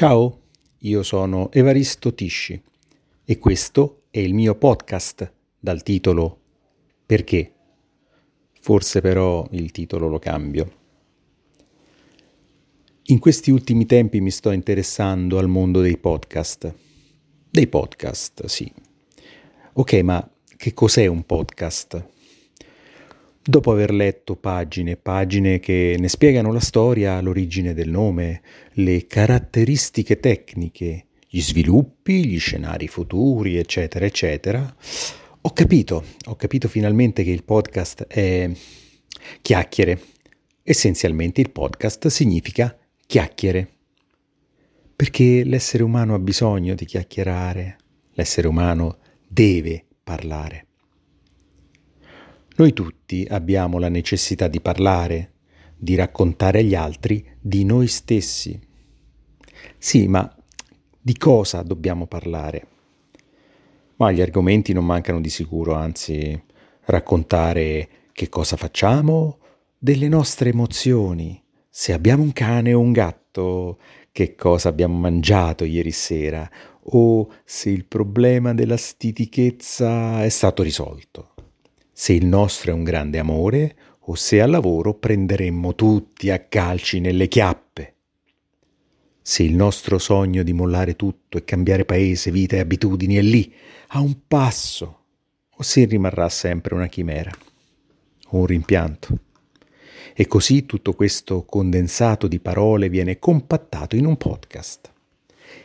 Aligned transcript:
Ciao, 0.00 0.44
io 0.78 1.02
sono 1.02 1.52
Evaristo 1.52 2.14
Tisci 2.14 2.58
e 3.22 3.36
questo 3.36 4.04
è 4.08 4.18
il 4.18 4.32
mio 4.32 4.54
podcast 4.54 5.30
dal 5.58 5.82
titolo 5.82 6.40
Perché? 7.04 7.52
Forse 8.62 9.02
però 9.02 9.46
il 9.50 9.70
titolo 9.72 10.08
lo 10.08 10.18
cambio. 10.18 10.72
In 13.02 13.18
questi 13.18 13.50
ultimi 13.50 13.84
tempi 13.84 14.22
mi 14.22 14.30
sto 14.30 14.52
interessando 14.52 15.36
al 15.36 15.48
mondo 15.48 15.82
dei 15.82 15.98
podcast. 15.98 16.74
Dei 17.50 17.66
podcast, 17.66 18.46
sì. 18.46 18.72
Ok, 19.74 19.92
ma 20.00 20.26
che 20.56 20.72
cos'è 20.72 21.04
un 21.08 21.26
podcast? 21.26 22.08
Dopo 23.42 23.72
aver 23.72 23.90
letto 23.90 24.36
pagine 24.36 24.92
e 24.92 24.96
pagine 24.98 25.60
che 25.60 25.96
ne 25.98 26.08
spiegano 26.08 26.52
la 26.52 26.60
storia, 26.60 27.18
l'origine 27.22 27.72
del 27.72 27.88
nome, 27.88 28.42
le 28.74 29.06
caratteristiche 29.06 30.20
tecniche, 30.20 31.06
gli 31.26 31.40
sviluppi, 31.40 32.26
gli 32.26 32.38
scenari 32.38 32.86
futuri, 32.86 33.56
eccetera, 33.56 34.04
eccetera, 34.04 34.76
ho 35.40 35.52
capito, 35.54 36.04
ho 36.26 36.36
capito 36.36 36.68
finalmente 36.68 37.24
che 37.24 37.30
il 37.30 37.42
podcast 37.42 38.06
è 38.08 38.50
chiacchiere. 39.40 40.00
Essenzialmente 40.62 41.40
il 41.40 41.50
podcast 41.50 42.08
significa 42.08 42.76
chiacchiere. 43.06 43.68
Perché 44.94 45.44
l'essere 45.44 45.82
umano 45.82 46.14
ha 46.14 46.18
bisogno 46.18 46.74
di 46.74 46.84
chiacchierare, 46.84 47.78
l'essere 48.12 48.48
umano 48.48 48.98
deve 49.26 49.82
parlare. 50.04 50.66
Noi 52.60 52.74
tutti 52.74 53.26
abbiamo 53.26 53.78
la 53.78 53.88
necessità 53.88 54.46
di 54.46 54.60
parlare, 54.60 55.32
di 55.78 55.94
raccontare 55.94 56.58
agli 56.58 56.74
altri 56.74 57.26
di 57.40 57.64
noi 57.64 57.86
stessi. 57.86 58.60
Sì, 59.78 60.06
ma 60.08 60.30
di 61.00 61.16
cosa 61.16 61.62
dobbiamo 61.62 62.06
parlare? 62.06 62.66
Ma 63.96 64.12
gli 64.12 64.20
argomenti 64.20 64.74
non 64.74 64.84
mancano 64.84 65.22
di 65.22 65.30
sicuro, 65.30 65.72
anzi, 65.72 66.38
raccontare 66.84 67.88
che 68.12 68.28
cosa 68.28 68.58
facciamo, 68.58 69.38
delle 69.78 70.08
nostre 70.08 70.50
emozioni, 70.50 71.42
se 71.66 71.94
abbiamo 71.94 72.22
un 72.22 72.34
cane 72.34 72.74
o 72.74 72.80
un 72.80 72.92
gatto, 72.92 73.78
che 74.12 74.34
cosa 74.34 74.68
abbiamo 74.68 74.98
mangiato 74.98 75.64
ieri 75.64 75.92
sera, 75.92 76.46
o 76.92 77.26
se 77.42 77.70
il 77.70 77.86
problema 77.86 78.52
della 78.52 78.76
stitichezza 78.76 80.22
è 80.22 80.28
stato 80.28 80.62
risolto 80.62 81.29
se 82.00 82.14
il 82.14 82.24
nostro 82.24 82.70
è 82.70 82.72
un 82.72 82.82
grande 82.82 83.18
amore 83.18 83.76
o 84.04 84.14
se 84.14 84.40
al 84.40 84.48
lavoro 84.48 84.94
prenderemmo 84.94 85.74
tutti 85.74 86.30
a 86.30 86.38
calci 86.38 86.98
nelle 86.98 87.28
chiappe. 87.28 87.96
Se 89.20 89.42
il 89.42 89.54
nostro 89.54 89.98
sogno 89.98 90.42
di 90.42 90.54
mollare 90.54 90.96
tutto 90.96 91.36
e 91.36 91.44
cambiare 91.44 91.84
paese, 91.84 92.30
vita 92.30 92.56
e 92.56 92.60
abitudini 92.60 93.16
è 93.16 93.20
lì, 93.20 93.52
a 93.88 94.00
un 94.00 94.16
passo, 94.26 95.00
o 95.50 95.62
se 95.62 95.84
rimarrà 95.84 96.30
sempre 96.30 96.74
una 96.74 96.86
chimera, 96.86 97.30
o 98.28 98.38
un 98.38 98.46
rimpianto. 98.46 99.18
E 100.14 100.26
così 100.26 100.64
tutto 100.64 100.94
questo 100.94 101.44
condensato 101.44 102.28
di 102.28 102.40
parole 102.40 102.88
viene 102.88 103.18
compattato 103.18 103.94
in 103.94 104.06
un 104.06 104.16
podcast. 104.16 104.90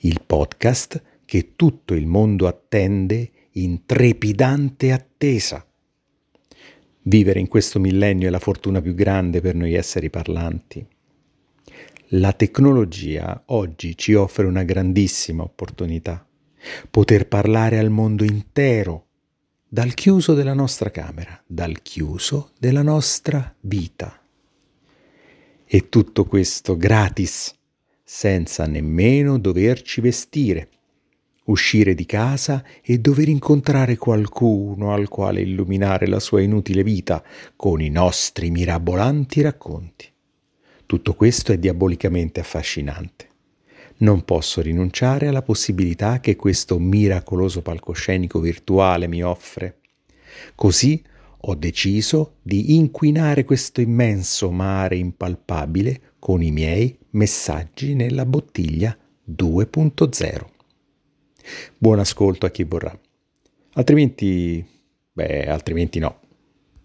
Il 0.00 0.22
podcast 0.26 1.00
che 1.24 1.52
tutto 1.54 1.94
il 1.94 2.08
mondo 2.08 2.48
attende 2.48 3.30
in 3.52 3.86
trepidante 3.86 4.90
attesa 4.90 5.64
Vivere 7.08 7.38
in 7.38 7.46
questo 7.46 7.78
millennio 7.78 8.26
è 8.26 8.30
la 8.30 8.40
fortuna 8.40 8.80
più 8.80 8.92
grande 8.92 9.40
per 9.40 9.54
noi 9.54 9.74
esseri 9.74 10.10
parlanti. 10.10 10.84
La 12.08 12.32
tecnologia 12.32 13.44
oggi 13.46 13.96
ci 13.96 14.14
offre 14.14 14.44
una 14.44 14.64
grandissima 14.64 15.44
opportunità. 15.44 16.26
Poter 16.90 17.28
parlare 17.28 17.78
al 17.78 17.90
mondo 17.90 18.24
intero, 18.24 19.06
dal 19.68 19.94
chiuso 19.94 20.34
della 20.34 20.52
nostra 20.52 20.90
camera, 20.90 21.40
dal 21.46 21.80
chiuso 21.80 22.50
della 22.58 22.82
nostra 22.82 23.54
vita. 23.60 24.20
E 25.64 25.88
tutto 25.88 26.24
questo 26.24 26.76
gratis, 26.76 27.54
senza 28.02 28.66
nemmeno 28.66 29.38
doverci 29.38 30.00
vestire, 30.00 30.70
uscire 31.46 31.94
di 31.94 32.06
casa 32.06 32.64
e 32.82 32.98
dover 32.98 33.28
incontrare 33.28 33.96
qualcuno 33.96 34.92
al 34.92 35.08
quale 35.08 35.40
illuminare 35.40 36.06
la 36.06 36.20
sua 36.20 36.40
inutile 36.40 36.82
vita 36.82 37.22
con 37.54 37.80
i 37.80 37.88
nostri 37.90 38.50
mirabolanti 38.50 39.40
racconti. 39.40 40.06
Tutto 40.86 41.14
questo 41.14 41.52
è 41.52 41.58
diabolicamente 41.58 42.40
affascinante. 42.40 43.28
Non 43.98 44.24
posso 44.24 44.60
rinunciare 44.60 45.26
alla 45.26 45.42
possibilità 45.42 46.20
che 46.20 46.36
questo 46.36 46.78
miracoloso 46.78 47.62
palcoscenico 47.62 48.40
virtuale 48.40 49.08
mi 49.08 49.22
offre. 49.22 49.78
Così 50.54 51.02
ho 51.38 51.54
deciso 51.54 52.36
di 52.42 52.76
inquinare 52.76 53.44
questo 53.44 53.80
immenso 53.80 54.50
mare 54.50 54.96
impalpabile 54.96 56.14
con 56.18 56.42
i 56.42 56.50
miei 56.50 56.98
messaggi 57.10 57.94
nella 57.94 58.26
bottiglia 58.26 58.96
2.0. 59.28 60.55
Buon 61.78 61.98
ascolto 61.98 62.46
a 62.46 62.50
chi 62.50 62.64
vorrà. 62.64 62.96
Altrimenti, 63.74 64.64
beh, 65.12 65.46
altrimenti 65.46 65.98
no. 65.98 66.20